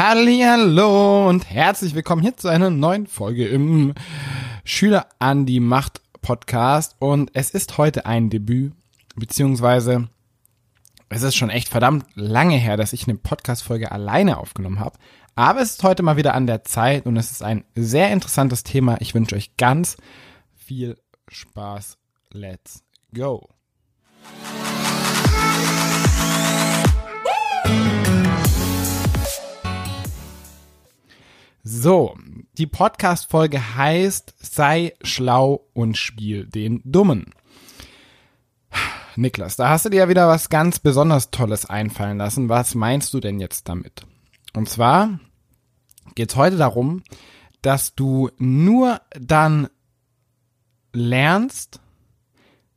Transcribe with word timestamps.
Hallo 0.00 1.28
und 1.28 1.50
herzlich 1.50 1.92
willkommen 1.92 2.22
hier 2.22 2.36
zu 2.36 2.46
einer 2.46 2.70
neuen 2.70 3.08
Folge 3.08 3.48
im 3.48 3.94
Schüler 4.62 5.08
an 5.18 5.44
die 5.44 5.58
Macht 5.58 6.02
Podcast 6.22 6.94
und 7.00 7.32
es 7.34 7.50
ist 7.50 7.78
heute 7.78 8.06
ein 8.06 8.30
Debüt, 8.30 8.74
beziehungsweise 9.16 10.08
es 11.08 11.22
ist 11.22 11.34
schon 11.34 11.50
echt 11.50 11.68
verdammt 11.68 12.06
lange 12.14 12.54
her, 12.54 12.76
dass 12.76 12.92
ich 12.92 13.08
eine 13.08 13.18
Podcast-Folge 13.18 13.90
alleine 13.90 14.38
aufgenommen 14.38 14.78
habe. 14.78 14.96
Aber 15.34 15.62
es 15.62 15.72
ist 15.72 15.82
heute 15.82 16.04
mal 16.04 16.16
wieder 16.16 16.34
an 16.34 16.46
der 16.46 16.62
Zeit 16.62 17.04
und 17.04 17.16
es 17.16 17.32
ist 17.32 17.42
ein 17.42 17.64
sehr 17.74 18.12
interessantes 18.12 18.62
Thema. 18.62 18.98
Ich 19.00 19.16
wünsche 19.16 19.34
euch 19.34 19.56
ganz 19.56 19.96
viel 20.54 20.96
Spaß. 21.26 21.98
Let's 22.30 22.84
go. 23.12 23.48
So, 31.70 32.16
die 32.56 32.66
Podcast-Folge 32.66 33.76
heißt 33.76 34.36
Sei 34.38 34.94
schlau 35.02 35.68
und 35.74 35.98
spiel 35.98 36.46
den 36.46 36.80
Dummen. 36.82 37.34
Niklas, 39.16 39.56
da 39.56 39.68
hast 39.68 39.84
du 39.84 39.90
dir 39.90 39.98
ja 39.98 40.08
wieder 40.08 40.26
was 40.28 40.48
ganz 40.48 40.78
besonders 40.78 41.30
Tolles 41.30 41.66
einfallen 41.66 42.16
lassen. 42.16 42.48
Was 42.48 42.74
meinst 42.74 43.12
du 43.12 43.20
denn 43.20 43.38
jetzt 43.38 43.68
damit? 43.68 44.06
Und 44.54 44.70
zwar 44.70 45.20
geht 46.14 46.30
es 46.30 46.36
heute 46.36 46.56
darum, 46.56 47.02
dass 47.60 47.94
du 47.94 48.30
nur 48.38 49.02
dann 49.20 49.68
lernst, 50.94 51.80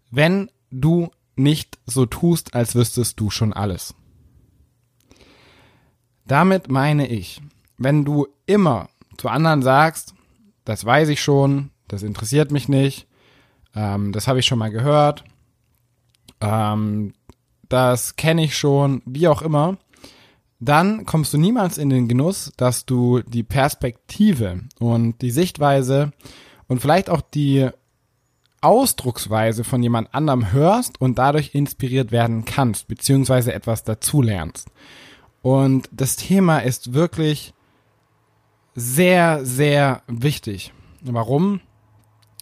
wenn 0.09 0.51
du 0.69 1.11
nicht 1.37 1.79
so 1.85 2.05
tust, 2.05 2.55
als 2.55 2.75
wüsstest 2.75 3.21
du 3.21 3.29
schon 3.29 3.53
alles. 3.53 3.95
Damit 6.25 6.69
meine 6.69 7.07
ich, 7.07 7.41
wenn 7.83 8.05
du 8.05 8.27
immer 8.45 8.89
zu 9.17 9.27
anderen 9.29 9.61
sagst, 9.61 10.13
das 10.65 10.85
weiß 10.85 11.09
ich 11.09 11.21
schon, 11.21 11.71
das 11.87 12.03
interessiert 12.03 12.51
mich 12.51 12.69
nicht, 12.69 13.07
ähm, 13.75 14.11
das 14.11 14.27
habe 14.27 14.39
ich 14.39 14.45
schon 14.45 14.59
mal 14.59 14.71
gehört, 14.71 15.23
ähm, 16.39 17.13
das 17.69 18.15
kenne 18.15 18.43
ich 18.43 18.57
schon, 18.57 19.01
wie 19.05 19.27
auch 19.27 19.41
immer, 19.41 19.77
dann 20.59 21.05
kommst 21.05 21.33
du 21.33 21.37
niemals 21.37 21.77
in 21.77 21.89
den 21.89 22.07
Genuss, 22.07 22.51
dass 22.55 22.85
du 22.85 23.21
die 23.21 23.43
Perspektive 23.43 24.61
und 24.79 25.21
die 25.21 25.31
Sichtweise 25.31 26.13
und 26.67 26.81
vielleicht 26.81 27.09
auch 27.09 27.21
die 27.21 27.69
Ausdrucksweise 28.61 29.63
von 29.63 29.81
jemand 29.81 30.13
anderem 30.13 30.51
hörst 30.51 31.01
und 31.01 31.17
dadurch 31.17 31.55
inspiriert 31.55 32.11
werden 32.11 32.45
kannst, 32.45 32.87
beziehungsweise 32.87 33.53
etwas 33.53 33.83
dazulernst. 33.83 34.67
Und 35.41 35.89
das 35.91 36.15
Thema 36.15 36.59
ist 36.59 36.93
wirklich 36.93 37.55
sehr, 38.75 39.45
sehr 39.45 40.03
wichtig. 40.07 40.73
Warum? 41.01 41.61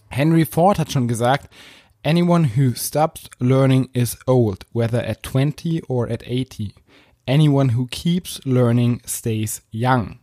Henry 0.08 0.44
Ford 0.44 0.78
hat 0.78 0.92
schon 0.92 1.08
gesagt, 1.08 1.52
anyone 2.04 2.50
who 2.56 2.74
stops 2.74 3.28
learning 3.38 3.88
is 3.92 4.18
old, 4.26 4.66
whether 4.72 5.06
at 5.06 5.22
20 5.22 5.88
or 5.88 6.08
at 6.08 6.22
80. 6.26 6.74
Anyone 7.26 7.76
who 7.76 7.86
keeps 7.86 8.40
learning 8.44 9.00
stays 9.06 9.62
young. 9.72 10.18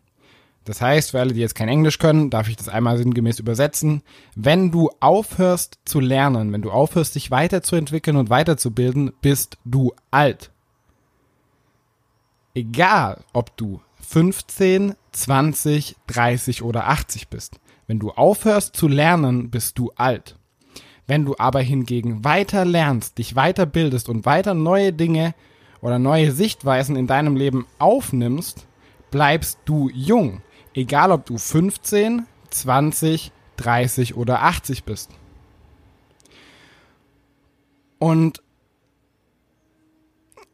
Das 0.66 0.82
heißt, 0.82 1.12
für 1.12 1.22
alle, 1.22 1.34
die 1.34 1.40
jetzt 1.40 1.56
kein 1.56 1.70
Englisch 1.70 1.98
können, 1.98 2.30
darf 2.30 2.50
ich 2.50 2.58
das 2.58 2.68
einmal 2.68 2.98
sinngemäß 2.98 3.40
übersetzen. 3.40 4.04
Wenn 4.36 4.70
du 4.70 4.90
aufhörst 5.00 5.80
zu 5.86 6.02
lernen, 6.02 6.52
wenn 6.52 6.62
du 6.62 6.72
aufhörst, 6.72 7.16
dich 7.16 7.32
weiterzuentwickeln 7.32 8.18
und 8.18 8.30
weiterzubilden, 8.30 9.14
bist 9.22 9.58
du 9.64 9.94
alt. 10.12 10.52
Egal, 12.54 13.24
ob 13.32 13.56
du 13.56 13.80
15, 14.02 14.96
20, 15.18 15.96
30 16.08 16.62
oder 16.62 16.88
80 16.88 17.30
bist. 17.30 17.60
Wenn 17.88 18.00
du 18.00 18.12
aufhörst 18.12 18.76
zu 18.76 18.88
lernen, 18.88 19.50
bist 19.50 19.80
du 19.80 19.92
alt. 19.96 20.38
Wenn 21.08 21.26
du 21.26 21.36
aber 21.40 21.62
hingegen 21.62 22.24
weiter 22.24 22.66
lernst, 22.66 23.18
dich 23.18 23.34
weiterbildest 23.34 24.10
und 24.10 24.26
weiter 24.26 24.54
neue 24.54 24.94
Dinge 24.94 25.34
oder 25.82 25.98
neue 25.98 26.32
Sichtweisen 26.32 26.96
in 26.96 27.08
deinem 27.08 27.36
Leben 27.36 27.66
aufnimmst, 27.80 28.68
bleibst 29.10 29.60
du 29.66 29.90
jung. 29.90 30.42
Egal 30.74 31.12
ob 31.12 31.26
du 31.26 31.38
15, 31.38 32.28
20, 32.50 33.32
30 33.56 34.16
oder 34.16 34.44
80 34.44 34.84
bist. 34.84 35.10
Und 37.98 38.44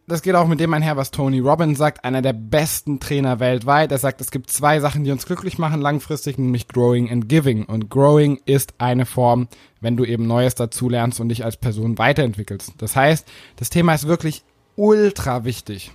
das 0.05 0.21
geht 0.21 0.35
auch 0.35 0.47
mit 0.47 0.59
dem 0.59 0.73
einher, 0.73 0.97
was 0.97 1.11
Tony 1.11 1.39
Robbins 1.39 1.77
sagt, 1.77 2.03
einer 2.03 2.21
der 2.21 2.33
besten 2.33 2.99
Trainer 2.99 3.39
weltweit. 3.39 3.91
Er 3.91 3.97
sagt, 3.97 4.19
es 4.19 4.31
gibt 4.31 4.49
zwei 4.49 4.79
Sachen, 4.79 5.03
die 5.03 5.11
uns 5.11 5.25
glücklich 5.25 5.57
machen 5.57 5.79
langfristig, 5.79 6.37
nämlich 6.37 6.67
Growing 6.67 7.09
and 7.09 7.29
Giving. 7.29 7.65
Und 7.65 7.89
Growing 7.89 8.41
ist 8.45 8.73
eine 8.79 9.05
Form, 9.05 9.47
wenn 9.79 9.95
du 9.95 10.03
eben 10.03 10.27
Neues 10.27 10.55
dazu 10.55 10.89
lernst 10.89 11.21
und 11.21 11.29
dich 11.29 11.45
als 11.45 11.55
Person 11.55 11.97
weiterentwickelst. 11.97 12.73
Das 12.79 12.95
heißt, 12.95 13.25
das 13.55 13.69
Thema 13.69 13.93
ist 13.93 14.07
wirklich 14.07 14.43
ultra 14.75 15.45
wichtig. 15.45 15.91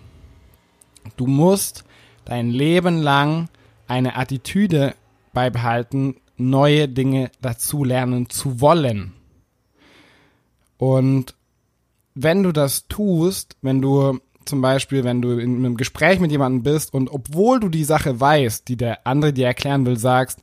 Du 1.17 1.27
musst 1.27 1.85
dein 2.25 2.49
Leben 2.51 3.03
lang 3.03 3.49
eine 3.89 4.17
Attitüde 4.17 4.95
beibehalten, 5.35 6.17
neue 6.39 6.89
Dinge 6.89 7.31
dazu 7.43 7.85
lernen 7.85 8.31
zu 8.31 8.61
wollen. 8.61 9.13
Und 10.79 11.35
wenn 12.21 12.43
du 12.43 12.53
das 12.53 12.89
tust, 12.89 13.57
wenn 13.63 13.81
du 13.81 14.19
zum 14.45 14.61
Beispiel, 14.61 15.05
wenn 15.05 15.23
du 15.23 15.39
in 15.39 15.57
einem 15.57 15.77
Gespräch 15.77 16.19
mit 16.19 16.33
jemandem 16.33 16.63
bist 16.63 16.93
und 16.93 17.11
obwohl 17.11 17.61
du 17.61 17.69
die 17.69 17.85
Sache 17.85 18.19
weißt, 18.19 18.67
die 18.67 18.77
der 18.77 19.07
andere 19.07 19.33
dir 19.33 19.47
erklären 19.47 19.87
will, 19.87 19.99
sagst, 19.99 20.43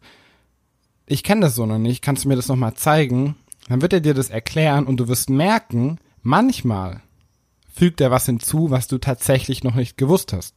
ich 1.06 1.24
kenne 1.24 1.42
das 1.42 1.56
so 1.56 1.66
noch 1.66 1.80
nicht, 1.80 2.02
kannst 2.02 2.24
du 2.24 2.30
mir 2.30 2.36
das 2.36 2.48
nochmal 2.48 2.76
zeigen, 2.76 3.36
dann 3.68 3.82
wird 3.82 3.94
er 3.94 4.00
dir 4.00 4.14
das 4.14 4.30
erklären 4.30 4.86
und 4.86 4.98
du 4.98 5.08
wirst 5.08 5.30
merken, 5.30 5.98
manchmal 6.22 7.02
fügt 7.74 8.00
er 8.00 8.12
was 8.12 8.26
hinzu, 8.26 8.70
was 8.70 8.88
du 8.88 8.98
tatsächlich 8.98 9.64
noch 9.64 9.76
nicht 9.76 9.98
gewusst 9.98 10.32
hast. 10.34 10.56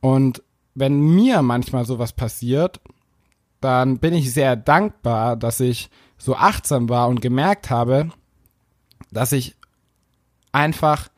Und 0.00 0.42
wenn 0.74 0.98
mir 0.98 1.42
manchmal 1.42 1.84
sowas 1.84 2.14
passiert, 2.14 2.80
dann 3.60 3.98
bin 3.98 4.14
ich 4.14 4.32
sehr 4.32 4.56
dankbar, 4.56 5.36
dass 5.36 5.60
ich 5.60 5.90
so 6.16 6.36
achtsam 6.36 6.88
war 6.88 7.08
und 7.08 7.20
gemerkt 7.20 7.68
habe, 7.68 8.10
dass 9.10 9.32
ich 9.32 9.56
einfach 10.52 11.08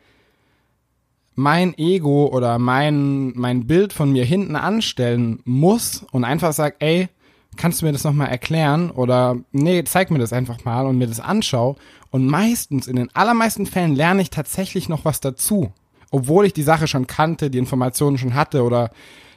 mein 1.34 1.76
Ego 1.76 2.26
oder 2.26 2.58
mein, 2.58 3.32
mein 3.34 3.66
Bild 3.66 3.92
von 3.92 4.12
mir 4.12 4.24
hinten 4.24 4.56
anstellen 4.56 5.40
muss 5.44 6.04
und 6.12 6.24
einfach 6.24 6.52
sag, 6.52 6.76
ey, 6.78 7.08
kannst 7.56 7.82
du 7.82 7.86
mir 7.86 7.92
das 7.92 8.04
nochmal 8.04 8.28
erklären? 8.28 8.90
Oder 8.90 9.36
nee, 9.52 9.82
zeig 9.84 10.10
mir 10.10 10.18
das 10.18 10.32
einfach 10.32 10.64
mal 10.64 10.86
und 10.86 10.98
mir 10.98 11.06
das 11.08 11.20
anschau. 11.20 11.76
Und 12.10 12.26
meistens, 12.26 12.86
in 12.86 12.96
den 12.96 13.14
allermeisten 13.14 13.66
Fällen 13.66 13.94
lerne 13.94 14.22
ich 14.22 14.30
tatsächlich 14.30 14.88
noch 14.88 15.04
was 15.04 15.20
dazu. 15.20 15.72
Obwohl 16.10 16.46
ich 16.46 16.52
die 16.52 16.62
Sache 16.62 16.86
schon 16.86 17.08
kannte, 17.08 17.50
die 17.50 17.58
Informationen 17.58 18.18
schon 18.18 18.34
hatte 18.34 18.62
oder 18.62 18.90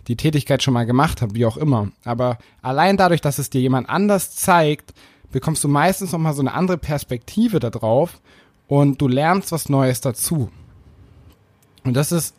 die 0.07 0.15
Tätigkeit 0.15 0.61
schon 0.61 0.75
mal 0.75 0.85
gemacht 0.85 1.21
habe, 1.21 1.35
wie 1.35 1.45
auch 1.45 1.57
immer. 1.57 1.89
Aber 2.05 2.37
allein 2.61 2.97
dadurch, 2.97 3.21
dass 3.21 3.39
es 3.39 3.49
dir 3.49 3.61
jemand 3.61 3.89
anders 3.89 4.35
zeigt, 4.35 4.93
bekommst 5.31 5.63
du 5.63 5.67
meistens 5.67 6.11
nochmal 6.11 6.33
so 6.33 6.41
eine 6.41 6.53
andere 6.53 6.77
Perspektive 6.77 7.59
darauf 7.59 8.21
und 8.67 9.01
du 9.01 9.07
lernst 9.07 9.51
was 9.51 9.69
Neues 9.69 10.01
dazu. 10.01 10.49
Und 11.83 11.93
das 11.93 12.11
ist 12.11 12.35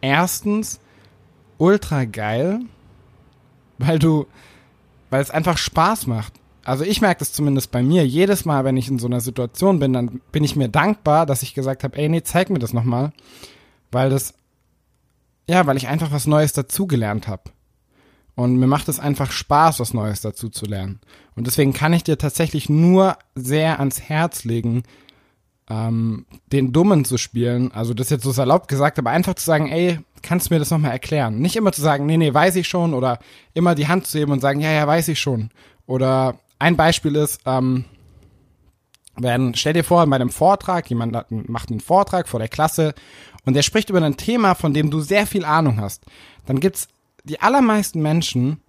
erstens 0.00 0.80
ultra 1.58 2.04
geil, 2.04 2.60
weil 3.78 3.98
du, 3.98 4.26
weil 5.10 5.22
es 5.22 5.30
einfach 5.30 5.58
Spaß 5.58 6.06
macht. 6.06 6.34
Also 6.64 6.84
ich 6.84 7.00
merke 7.00 7.20
das 7.20 7.32
zumindest 7.32 7.70
bei 7.70 7.82
mir. 7.82 8.06
Jedes 8.06 8.44
Mal, 8.44 8.64
wenn 8.64 8.76
ich 8.76 8.88
in 8.88 8.98
so 8.98 9.06
einer 9.06 9.20
Situation 9.20 9.78
bin, 9.78 9.92
dann 9.92 10.20
bin 10.30 10.44
ich 10.44 10.54
mir 10.54 10.68
dankbar, 10.68 11.26
dass 11.26 11.42
ich 11.42 11.54
gesagt 11.54 11.82
habe, 11.82 11.96
ey, 11.96 12.08
nee, 12.08 12.22
zeig 12.22 12.50
mir 12.50 12.58
das 12.58 12.72
nochmal. 12.72 13.12
Weil 13.90 14.10
das, 14.10 14.34
ja, 15.48 15.66
weil 15.66 15.76
ich 15.76 15.88
einfach 15.88 16.12
was 16.12 16.26
Neues 16.26 16.52
dazugelernt 16.52 17.26
habe. 17.26 17.42
Und 18.34 18.56
mir 18.56 18.66
macht 18.66 18.88
es 18.88 18.98
einfach 18.98 19.30
Spaß, 19.30 19.80
was 19.80 19.94
Neues 19.94 20.22
dazu 20.22 20.48
zu 20.48 20.66
lernen. 20.66 21.00
Und 21.36 21.46
deswegen 21.46 21.72
kann 21.72 21.92
ich 21.92 22.02
dir 22.02 22.16
tatsächlich 22.16 22.68
nur 22.68 23.16
sehr 23.34 23.78
ans 23.78 24.00
Herz 24.00 24.44
legen, 24.44 24.84
ähm, 25.68 26.26
den 26.46 26.72
Dummen 26.72 27.04
zu 27.04 27.18
spielen, 27.18 27.72
also 27.72 27.94
das 27.94 28.10
jetzt 28.10 28.24
so 28.24 28.32
salopp 28.32 28.68
gesagt, 28.68 28.98
aber 28.98 29.10
einfach 29.10 29.34
zu 29.34 29.44
sagen, 29.44 29.68
ey, 29.68 30.00
kannst 30.22 30.50
du 30.50 30.54
mir 30.54 30.58
das 30.58 30.70
nochmal 30.70 30.92
erklären? 30.92 31.38
Nicht 31.38 31.56
immer 31.56 31.72
zu 31.72 31.82
sagen, 31.82 32.06
nee, 32.06 32.16
nee, 32.16 32.32
weiß 32.32 32.56
ich 32.56 32.68
schon, 32.68 32.94
oder 32.94 33.18
immer 33.54 33.74
die 33.74 33.88
Hand 33.88 34.06
zu 34.06 34.18
heben 34.18 34.32
und 34.32 34.40
sagen, 34.40 34.60
ja, 34.60 34.72
ja, 34.72 34.86
weiß 34.86 35.08
ich 35.08 35.20
schon. 35.20 35.50
Oder 35.86 36.38
ein 36.58 36.76
Beispiel 36.76 37.16
ist, 37.16 37.40
ähm, 37.46 37.84
wenn, 39.16 39.54
stell 39.54 39.74
dir 39.74 39.84
vor, 39.84 40.06
bei 40.06 40.16
einem 40.16 40.30
Vortrag, 40.30 40.88
jemand 40.88 41.30
macht 41.48 41.70
einen 41.70 41.80
Vortrag 41.80 42.28
vor 42.28 42.40
der 42.40 42.48
Klasse 42.48 42.94
und 43.44 43.54
der 43.54 43.62
spricht 43.62 43.90
über 43.90 44.00
ein 44.00 44.16
Thema, 44.16 44.54
von 44.54 44.72
dem 44.72 44.90
du 44.90 45.00
sehr 45.00 45.26
viel 45.26 45.44
Ahnung 45.44 45.80
hast, 45.80 46.04
dann 46.46 46.60
gibt's 46.60 46.88
die 47.24 47.40
allermeisten 47.40 48.02
Menschen, 48.02 48.60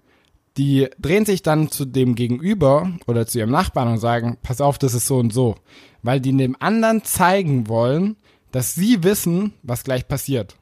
die 0.57 0.87
drehen 0.99 1.25
sich 1.25 1.41
dann 1.41 1.71
zu 1.71 1.85
dem 1.85 2.15
Gegenüber 2.15 2.91
oder 3.07 3.25
zu 3.25 3.39
ihrem 3.39 3.49
Nachbarn 3.49 3.87
und 3.87 3.97
sagen, 3.97 4.37
pass 4.43 4.61
auf, 4.61 4.77
das 4.77 4.93
ist 4.93 5.07
so 5.07 5.17
und 5.17 5.33
so. 5.33 5.55
Weil 6.03 6.21
die 6.21 6.35
dem 6.35 6.55
anderen 6.59 7.03
zeigen 7.03 7.67
wollen, 7.67 8.17
dass 8.51 8.75
sie 8.75 9.03
wissen, 9.03 9.53
was 9.63 9.83
gleich 9.83 10.07
passiert. 10.07 10.55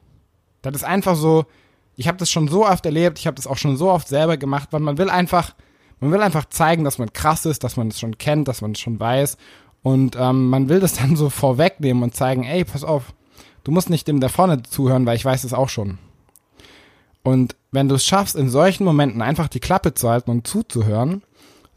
Das 0.62 0.74
ist 0.74 0.84
einfach 0.84 1.16
so, 1.16 1.44
Ich 1.94 2.08
habe 2.08 2.16
das 2.18 2.30
schon 2.30 2.48
so 2.48 2.66
oft 2.66 2.86
erlebt, 2.86 3.18
ich 3.18 3.26
habe 3.26 3.34
das 3.34 3.46
auch 3.46 3.58
schon 3.58 3.76
so 3.76 3.90
oft 3.90 4.08
selber 4.08 4.36
gemacht, 4.36 4.68
weil 4.72 4.80
man 4.80 4.96
will 4.96 5.10
einfach, 5.10 5.54
man 6.00 6.10
will 6.10 6.22
einfach 6.22 6.46
zeigen, 6.46 6.84
dass 6.84 6.98
man 6.98 7.12
krass 7.12 7.44
ist, 7.44 7.64
dass 7.64 7.76
man 7.76 7.88
es 7.88 8.00
schon 8.00 8.16
kennt, 8.16 8.48
dass 8.48 8.62
man 8.62 8.72
es 8.72 8.80
schon 8.80 8.98
weiß. 8.98 9.36
Und 9.82 10.16
ähm, 10.18 10.48
man 10.48 10.68
will 10.68 10.80
das 10.80 10.94
dann 10.94 11.16
so 11.16 11.28
vorwegnehmen 11.28 12.02
und 12.02 12.14
zeigen, 12.14 12.44
ey, 12.44 12.64
pass 12.64 12.84
auf, 12.84 13.12
du 13.64 13.72
musst 13.72 13.90
nicht 13.90 14.08
dem 14.08 14.20
da 14.20 14.28
vorne 14.28 14.62
zuhören, 14.62 15.04
weil 15.04 15.16
ich 15.16 15.24
weiß 15.24 15.44
es 15.44 15.52
auch 15.52 15.68
schon. 15.68 15.98
Und 17.22 17.56
wenn 17.70 17.88
du 17.88 17.94
es 17.94 18.04
schaffst, 18.04 18.36
in 18.36 18.48
solchen 18.48 18.84
Momenten 18.84 19.22
einfach 19.22 19.48
die 19.48 19.60
Klappe 19.60 19.94
zu 19.94 20.08
halten 20.08 20.30
und 20.30 20.46
zuzuhören, 20.46 21.22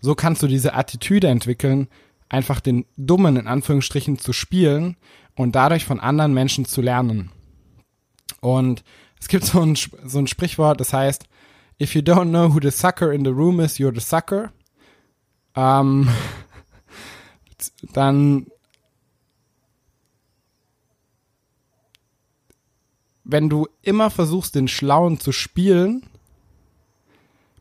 so 0.01 0.15
kannst 0.15 0.43
du 0.43 0.47
diese 0.47 0.73
Attitüde 0.73 1.27
entwickeln, 1.27 1.87
einfach 2.29 2.59
den 2.59 2.85
Dummen 2.97 3.37
in 3.37 3.47
Anführungsstrichen 3.47 4.17
zu 4.17 4.33
spielen 4.33 4.97
und 5.35 5.55
dadurch 5.55 5.85
von 5.85 5.99
anderen 5.99 6.33
Menschen 6.33 6.65
zu 6.65 6.81
lernen. 6.81 7.31
Und 8.41 8.83
es 9.19 9.27
gibt 9.27 9.45
so 9.45 9.61
ein, 9.61 9.75
so 9.75 10.19
ein 10.19 10.27
Sprichwort, 10.27 10.79
das 10.79 10.93
heißt, 10.93 11.25
if 11.81 11.95
you 11.95 12.01
don't 12.01 12.29
know 12.29 12.53
who 12.53 12.59
the 12.61 12.71
sucker 12.71 13.11
in 13.11 13.23
the 13.23 13.31
room 13.31 13.59
is, 13.59 13.77
you're 13.77 13.93
the 13.93 13.99
sucker. 13.99 14.51
Ähm, 15.55 16.09
dann 17.93 18.47
wenn 23.25 23.49
du 23.49 23.67
immer 23.81 24.09
versuchst, 24.09 24.55
den 24.55 24.67
Schlauen 24.67 25.19
zu 25.19 25.31
spielen, 25.31 26.03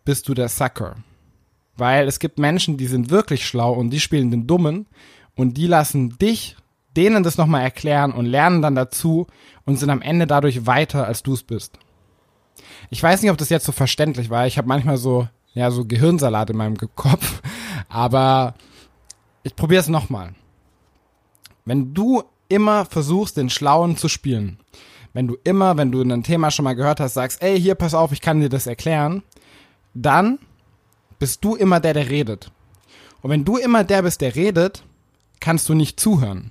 bist 0.05 0.29
du 0.29 0.35
der 0.35 0.49
Sucker. 0.49 0.97
Weil 1.77 2.07
es 2.07 2.21
gibt 2.21 2.39
Menschen, 2.39 2.77
die 2.77 2.87
sind 2.87 3.11
wirklich 3.11 3.47
schlau 3.47 3.73
und 3.73 3.91
die 3.91 3.99
spielen 3.99 4.31
den 4.31 4.47
Dummen 4.47 4.87
und 5.35 5.57
die 5.57 5.67
lassen 5.67 6.19
dich 6.19 6.57
denen 6.97 7.25
das 7.25 7.39
nochmal 7.39 7.63
erklären 7.63 8.13
und 8.13 8.27
lernen 8.27 8.63
dann 8.63 8.77
dazu 8.77 9.27
und 9.65 9.79
sind 9.79 9.91
am 9.91 10.03
Ende 10.03 10.29
dadurch 10.29 10.67
weiter, 10.67 11.07
als 11.07 11.25
du 11.25 11.33
es 11.33 11.43
bist. 11.43 11.79
Ich 12.91 13.03
weiß 13.03 13.23
nicht, 13.23 13.33
ob 13.33 13.39
das 13.39 13.49
jetzt 13.49 13.67
so 13.67 13.73
verständlich 13.73 14.31
war. 14.31 14.47
Ich 14.47 14.59
habe 14.59 14.69
manchmal 14.69 14.97
so, 14.97 15.27
ja, 15.55 15.73
so 15.73 15.85
Gehirnsalat 15.85 16.51
in 16.51 16.57
meinem 16.57 16.77
Kopf. 16.95 17.43
Aber 17.89 18.55
ich 19.43 19.57
probiere 19.57 19.81
es 19.81 19.89
nochmal. 19.89 20.35
Wenn 21.65 21.95
du 21.95 22.23
immer 22.49 22.85
versuchst, 22.85 23.37
den 23.37 23.51
Schlauen 23.51 23.97
zu 23.97 24.09
spielen, 24.09 24.59
wenn 25.15 25.29
du 25.29 25.37
immer, 25.45 25.79
wenn 25.79 25.91
du 25.91 26.03
ein 26.03 26.23
Thema 26.23 26.51
schon 26.51 26.65
mal 26.65 26.75
gehört 26.75 27.01
hast, 27.01 27.15
sagst, 27.15 27.43
ey, 27.43 27.59
hier, 27.59 27.77
pass 27.77 27.95
auf, 27.95 28.13
ich 28.13 28.21
kann 28.21 28.41
dir 28.41 28.51
das 28.51 28.67
erklären, 28.67 29.23
dann 29.95 30.39
bist 31.19 31.43
du 31.45 31.55
immer 31.55 31.81
der, 31.81 31.95
der 31.95 32.11
redet. 32.11 32.51
Und 33.23 33.31
wenn 33.31 33.45
du 33.45 33.57
immer 33.57 33.85
der 33.85 34.03
bist, 34.03 34.21
der 34.21 34.35
redet, 34.35 34.83
kannst 35.41 35.69
du 35.69 35.75
nicht 35.75 35.99
zuhören. 35.99 36.51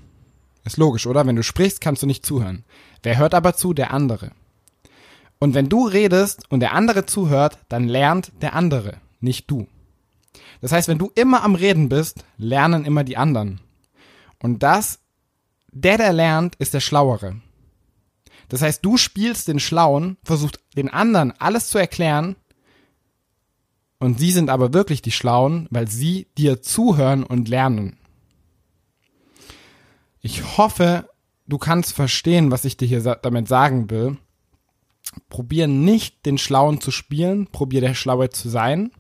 Ist 0.64 0.78
logisch, 0.78 1.06
oder? 1.06 1.28
Wenn 1.28 1.36
du 1.36 1.44
sprichst, 1.44 1.82
kannst 1.82 2.02
du 2.02 2.08
nicht 2.08 2.26
zuhören. 2.26 2.64
Wer 3.04 3.18
hört 3.18 3.36
aber 3.36 3.54
zu? 3.54 3.74
Der 3.74 3.94
andere. 3.94 4.32
Und 5.40 5.54
wenn 5.54 5.68
du 5.68 5.86
redest 5.86 6.50
und 6.50 6.62
der 6.62 6.74
andere 6.74 7.06
zuhört, 7.06 7.60
dann 7.68 7.88
lernt 7.90 8.32
der 8.42 8.56
andere, 8.56 8.96
nicht 9.20 9.52
du. 9.52 9.68
Das 10.62 10.72
heißt, 10.72 10.88
wenn 10.88 10.98
du 10.98 11.12
immer 11.16 11.44
am 11.44 11.56
Reden 11.56 11.90
bist, 11.90 12.24
lernen 12.38 12.86
immer 12.86 13.04
die 13.04 13.18
anderen. 13.18 13.60
Und 14.42 14.64
das, 14.64 15.00
der, 15.74 15.98
der 15.98 16.14
lernt, 16.14 16.56
ist 16.56 16.74
der 16.74 16.80
Schlauere. 16.80 17.36
Das 18.54 18.62
heißt, 18.62 18.86
du 18.86 18.98
spielst 18.98 19.48
den 19.48 19.60
Schlauen, 19.60 20.16
versuchst 20.24 20.60
den 20.78 20.88
anderen 20.88 21.34
alles 21.40 21.70
zu 21.70 21.80
erklären, 21.80 22.36
und 23.98 24.20
sie 24.20 24.30
sind 24.30 24.52
aber 24.52 24.76
wirklich 24.76 25.02
die 25.02 25.12
Schlauen, 25.12 25.66
weil 25.72 25.88
sie 25.88 26.28
dir 26.38 26.62
zuhören 26.62 27.24
und 27.24 27.50
lernen. 27.50 27.98
Ich 30.22 30.56
hoffe, 30.56 31.10
du 31.48 31.58
kannst 31.58 31.94
verstehen, 31.94 32.52
was 32.52 32.64
ich 32.64 32.78
dir 32.78 32.88
hier 32.88 33.02
damit 33.02 33.48
sagen 33.48 33.90
will. 33.90 34.18
Probier 35.30 35.66
nicht 35.66 36.24
den 36.28 36.38
Schlauen 36.38 36.80
zu 36.80 36.92
spielen, 36.92 37.48
probier 37.48 37.82
der 37.82 37.96
Schlaue 37.96 38.30
zu 38.30 38.50
sein. 38.50 38.92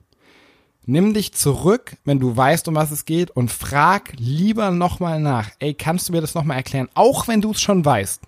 Nimm 0.87 1.13
dich 1.13 1.31
zurück, 1.33 1.97
wenn 2.05 2.19
du 2.19 2.35
weißt, 2.35 2.67
um 2.69 2.73
was 2.73 2.89
es 2.89 3.05
geht 3.05 3.29
und 3.29 3.51
frag 3.51 4.13
lieber 4.17 4.71
nochmal 4.71 5.19
nach. 5.19 5.51
Ey, 5.59 5.75
kannst 5.75 6.09
du 6.09 6.13
mir 6.13 6.21
das 6.21 6.33
nochmal 6.33 6.57
erklären? 6.57 6.89
Auch 6.95 7.27
wenn 7.27 7.41
du 7.41 7.51
es 7.51 7.61
schon 7.61 7.85
weißt. 7.85 8.23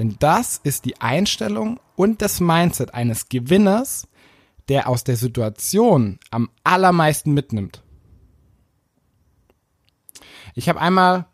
Denn 0.00 0.16
das 0.18 0.60
ist 0.64 0.84
die 0.84 1.00
Einstellung 1.00 1.78
und 1.94 2.22
das 2.22 2.40
Mindset 2.40 2.94
eines 2.94 3.28
Gewinners, 3.28 4.08
der 4.68 4.88
aus 4.88 5.04
der 5.04 5.16
Situation 5.16 6.18
am 6.32 6.50
allermeisten 6.64 7.32
mitnimmt. 7.32 7.84
Ich 10.56 10.68
habe 10.68 10.80
einmal 10.80 11.26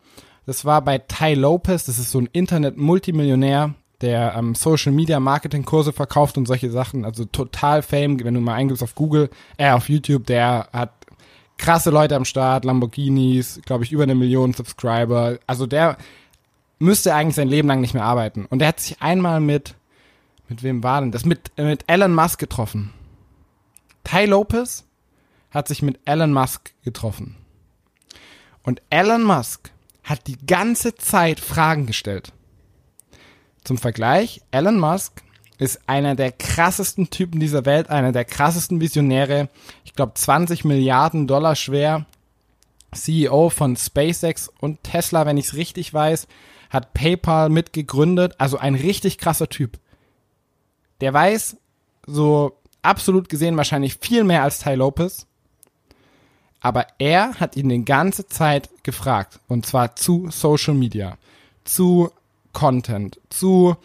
das 0.46 0.64
war 0.64 0.80
bei 0.80 0.98
Ty 0.98 1.34
Lopez, 1.34 1.84
das 1.84 1.98
ist 1.98 2.12
so 2.12 2.20
ein 2.20 2.28
Internet-Multimillionär, 2.32 3.74
der 4.00 4.34
ähm, 4.36 4.54
Social 4.54 4.92
Media 4.92 5.19
Marketing 5.19 5.64
Kurse 5.64 5.92
verkauft 5.92 6.38
und 6.38 6.46
solche 6.46 6.70
Sachen, 6.70 7.04
also 7.04 7.24
total 7.24 7.82
Fame, 7.82 8.22
wenn 8.22 8.34
du 8.34 8.40
mal 8.40 8.54
eingibst 8.54 8.82
auf 8.82 8.94
Google, 8.94 9.28
äh, 9.56 9.70
auf 9.72 9.88
YouTube, 9.88 10.26
der 10.26 10.69
hat 10.72 10.92
krasse 11.58 11.90
Leute 11.90 12.14
am 12.14 12.24
Start, 12.24 12.64
Lamborghinis, 12.64 13.60
glaube 13.64 13.82
ich, 13.82 13.90
über 13.90 14.04
eine 14.04 14.14
Million 14.14 14.52
Subscriber. 14.52 15.38
Also 15.46 15.66
der 15.66 15.96
müsste 16.78 17.14
eigentlich 17.14 17.37
sein 17.37 17.49
Leben 17.49 17.69
lang 17.69 17.81
nicht 17.81 17.94
mehr 17.94 18.05
arbeiten. 18.05 18.46
Und 18.46 18.58
der 18.61 18.69
hat 18.69 18.81
sich 18.81 19.00
einmal 19.00 19.40
mit, 19.40 19.75
mit 20.49 20.62
wem 20.62 20.82
war 20.82 21.00
denn 21.00 21.12
das? 21.12 21.25
Mit, 21.25 21.52
mit 21.56 21.84
Elon 21.87 22.14
Musk 22.14 22.38
getroffen. 22.38 22.93
Ty 24.05 24.26
Lopez 24.26 24.84
hat 25.50 25.69
sich 25.69 25.82
mit 25.82 25.99
Elon 26.05 26.32
Musk 26.32 26.73
getroffen. 26.84 27.37
Und 28.62 28.82
Elon 28.90 29.23
Musk 29.23 29.70
hat 30.05 30.26
die 30.26 30.38
ganze 30.46 30.94
Zeit 30.94 31.40
Fragen 31.40 31.87
gestellt. 31.87 32.32
Zum 33.64 33.79
Vergleich, 33.79 34.43
Elon 34.52 34.79
Musk 34.79 35.22
ist 35.58 35.81
einer 35.88 36.14
der 36.14 36.32
krassesten 36.32 37.11
Typen 37.11 37.40
dieser 37.40 37.64
Welt, 37.64 37.90
einer 37.90 38.12
der 38.12 38.25
krassesten 38.25 38.81
Visionäre. 38.81 39.49
Ich 39.84 39.94
glaube 39.94 40.14
20 40.14 40.64
Milliarden 40.64 41.26
Dollar 41.26 41.56
schwer. 41.56 42.06
CEO 42.93 43.50
von 43.50 43.76
SpaceX 43.76 44.50
und 44.61 44.82
Tesla, 44.84 45.26
wenn 45.26 45.37
ich 45.37 45.46
es 45.46 45.55
richtig 45.55 45.93
weiß, 45.93 46.29
hat 46.70 46.94
PayPal 46.94 47.48
mitgegründet. 47.48 48.34
Also 48.38 48.58
ein 48.58 48.74
richtig 48.74 49.18
krasser 49.18 49.48
Typ. 49.48 49.78
Der 51.00 51.12
weiß 51.12 51.56
so 52.06 52.56
absolut 52.82 53.28
gesehen 53.28 53.56
wahrscheinlich 53.56 53.98
viel 54.00 54.24
mehr 54.24 54.42
als 54.42 54.58
Ty 54.58 54.74
Lopez. 54.74 55.26
Aber 56.60 56.86
er 56.98 57.38
hat 57.38 57.56
ihn 57.56 57.68
die 57.68 57.84
ganze 57.84 58.26
Zeit 58.26 58.70
gefragt. 58.82 59.40
Und 59.46 59.66
zwar 59.66 59.94
zu 59.96 60.28
Social 60.30 60.74
Media, 60.74 61.16
zu 61.64 62.10
Content, 62.52 63.20
zu 63.28 63.76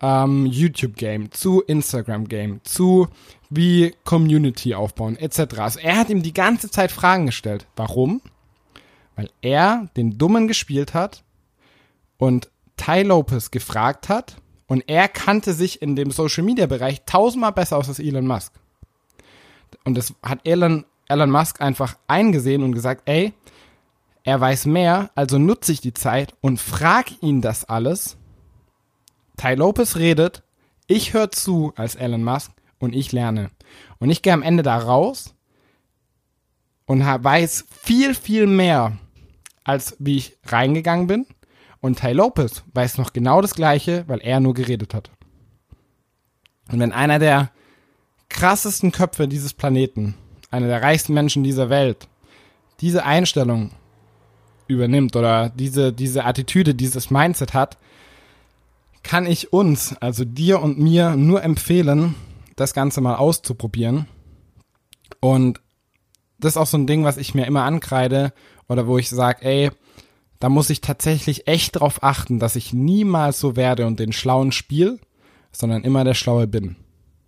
ähm, 0.00 0.46
YouTube 0.46 0.96
Game, 0.96 1.30
zu 1.32 1.62
Instagram 1.62 2.28
Game, 2.28 2.60
zu 2.64 3.08
wie 3.48 3.94
Community 4.04 4.74
aufbauen, 4.74 5.16
etc. 5.16 5.58
Also 5.58 5.80
er 5.80 5.96
hat 5.96 6.10
ihm 6.10 6.22
die 6.22 6.34
ganze 6.34 6.70
Zeit 6.70 6.92
Fragen 6.92 7.26
gestellt. 7.26 7.66
Warum? 7.76 8.20
Weil 9.16 9.30
er 9.42 9.88
den 9.96 10.18
Dummen 10.18 10.46
gespielt 10.46 10.94
hat 10.94 11.24
und 12.20 12.50
Ty 12.76 13.02
Lopez 13.02 13.50
gefragt 13.50 14.08
hat 14.08 14.36
und 14.68 14.84
er 14.86 15.08
kannte 15.08 15.54
sich 15.54 15.82
in 15.82 15.96
dem 15.96 16.12
Social 16.12 16.44
Media 16.44 16.66
Bereich 16.66 17.02
tausendmal 17.06 17.52
besser 17.52 17.78
aus 17.78 17.88
als 17.88 17.98
Elon 17.98 18.26
Musk. 18.26 18.52
Und 19.84 19.96
das 19.96 20.14
hat 20.22 20.40
Elon 20.44 20.84
Elon 21.08 21.30
Musk 21.30 21.60
einfach 21.60 21.96
eingesehen 22.06 22.62
und 22.62 22.72
gesagt, 22.72 23.02
ey, 23.06 23.32
er 24.22 24.40
weiß 24.40 24.66
mehr, 24.66 25.10
also 25.16 25.38
nutze 25.38 25.72
ich 25.72 25.80
die 25.80 25.94
Zeit 25.94 26.34
und 26.40 26.60
frag 26.60 27.06
ihn 27.20 27.40
das 27.40 27.64
alles. 27.64 28.16
Ty 29.36 29.54
Lopez 29.54 29.96
redet, 29.96 30.44
ich 30.86 31.14
höre 31.14 31.32
zu 31.32 31.72
als 31.74 31.96
Elon 31.96 32.22
Musk 32.22 32.52
und 32.78 32.94
ich 32.94 33.10
lerne. 33.10 33.50
Und 33.98 34.10
ich 34.10 34.22
gehe 34.22 34.32
am 34.32 34.42
Ende 34.42 34.62
da 34.62 34.78
raus 34.78 35.34
und 36.86 37.04
weiß 37.04 37.64
viel, 37.70 38.14
viel 38.14 38.46
mehr, 38.46 38.96
als 39.64 39.96
wie 39.98 40.16
ich 40.16 40.36
reingegangen 40.46 41.06
bin. 41.06 41.26
Und 41.80 41.98
Ty 41.98 42.12
Lopez 42.12 42.62
weiß 42.74 42.98
noch 42.98 43.12
genau 43.12 43.40
das 43.40 43.54
Gleiche, 43.54 44.04
weil 44.06 44.20
er 44.20 44.40
nur 44.40 44.54
geredet 44.54 44.94
hat. 44.94 45.10
Und 46.70 46.78
wenn 46.78 46.92
einer 46.92 47.18
der 47.18 47.50
krassesten 48.28 48.92
Köpfe 48.92 49.26
dieses 49.26 49.54
Planeten 49.54 50.14
einer 50.50 50.66
der 50.66 50.82
reichsten 50.82 51.14
Menschen 51.14 51.44
dieser 51.44 51.70
Welt, 51.70 52.08
diese 52.80 53.04
Einstellung 53.04 53.70
übernimmt 54.66 55.16
oder 55.16 55.48
diese, 55.50 55.92
diese 55.92 56.24
Attitüde, 56.24 56.74
dieses 56.74 57.10
Mindset 57.10 57.54
hat, 57.54 57.78
kann 59.02 59.26
ich 59.26 59.52
uns, 59.52 59.96
also 60.00 60.24
dir 60.24 60.60
und 60.60 60.78
mir, 60.78 61.16
nur 61.16 61.42
empfehlen, 61.42 62.14
das 62.56 62.74
Ganze 62.74 63.00
mal 63.00 63.16
auszuprobieren. 63.16 64.06
Und 65.20 65.60
das 66.38 66.52
ist 66.52 66.56
auch 66.56 66.66
so 66.66 66.76
ein 66.76 66.86
Ding, 66.86 67.04
was 67.04 67.16
ich 67.16 67.34
mir 67.34 67.46
immer 67.46 67.64
ankreide 67.64 68.32
oder 68.68 68.86
wo 68.86 68.98
ich 68.98 69.08
sage, 69.08 69.42
ey, 69.42 69.70
da 70.40 70.48
muss 70.48 70.70
ich 70.70 70.80
tatsächlich 70.80 71.46
echt 71.46 71.78
drauf 71.78 72.02
achten, 72.02 72.38
dass 72.38 72.56
ich 72.56 72.72
niemals 72.72 73.38
so 73.38 73.56
werde 73.56 73.86
und 73.86 74.00
den 74.00 74.12
Schlauen 74.12 74.52
spiel, 74.52 74.98
sondern 75.52 75.84
immer 75.84 76.02
der 76.02 76.14
Schlaue 76.14 76.46
bin. 76.46 76.76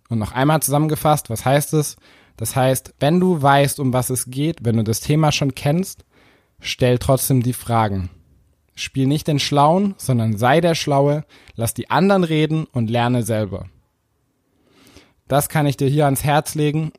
Und 0.09 0.19
noch 0.19 0.31
einmal 0.31 0.61
zusammengefasst, 0.61 1.29
was 1.29 1.45
heißt 1.45 1.73
es? 1.73 1.95
Das 2.37 2.55
heißt, 2.55 2.95
wenn 2.99 3.19
du 3.19 3.41
weißt, 3.41 3.79
um 3.79 3.93
was 3.93 4.09
es 4.09 4.25
geht, 4.25 4.65
wenn 4.65 4.77
du 4.77 4.83
das 4.83 4.99
Thema 4.99 5.31
schon 5.31 5.53
kennst, 5.53 6.03
stell 6.59 6.97
trotzdem 6.97 7.43
die 7.43 7.53
Fragen. 7.53 8.09
Spiel 8.75 9.05
nicht 9.05 9.27
den 9.27 9.39
Schlauen, 9.39 9.93
sondern 9.97 10.35
sei 10.35 10.59
der 10.59 10.73
Schlaue, 10.73 11.23
lass 11.55 11.75
die 11.75 11.91
anderen 11.91 12.23
reden 12.23 12.65
und 12.65 12.89
lerne 12.89 13.21
selber. 13.21 13.67
Das 15.27 15.49
kann 15.49 15.67
ich 15.67 15.77
dir 15.77 15.87
hier 15.87 16.05
ans 16.05 16.23
Herz 16.23 16.55
legen. 16.55 16.91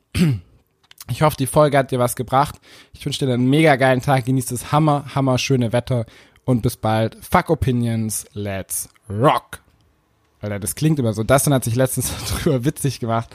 Ich 1.09 1.21
hoffe, 1.21 1.37
die 1.37 1.47
Folge 1.47 1.77
hat 1.77 1.91
dir 1.91 1.99
was 1.99 2.15
gebracht. 2.15 2.55
Ich 2.93 3.05
wünsche 3.05 3.25
dir 3.25 3.33
einen 3.33 3.49
mega 3.49 3.75
geilen 3.75 4.01
Tag. 4.01 4.25
Genieß 4.25 4.47
das 4.47 4.71
hammer, 4.71 5.05
hammer 5.13 5.37
schöne 5.37 5.71
Wetter 5.71 6.05
und 6.45 6.61
bis 6.61 6.77
bald. 6.77 7.17
Fuck 7.21 7.49
Opinions, 7.49 8.25
let's 8.33 8.89
rock. 9.09 9.61
Alter, 10.41 10.59
das 10.59 10.75
klingt 10.75 10.99
immer 10.99 11.13
so. 11.13 11.23
Dustin 11.23 11.53
hat 11.53 11.63
sich 11.63 11.75
letztens 11.75 12.11
drüber 12.43 12.65
witzig 12.65 12.99
gemacht. 12.99 13.29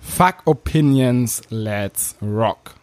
Fuck 0.00 0.42
Opinions, 0.44 1.42
let's 1.50 2.16
rock. 2.22 2.74